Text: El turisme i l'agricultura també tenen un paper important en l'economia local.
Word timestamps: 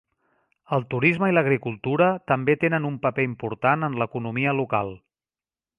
El 0.77 0.85
turisme 0.93 1.29
i 1.31 1.35
l'agricultura 1.35 2.09
també 2.33 2.57
tenen 2.65 2.89
un 2.91 2.99
paper 3.05 3.29
important 3.29 3.89
en 3.91 4.01
l'economia 4.05 4.57
local. 4.63 4.93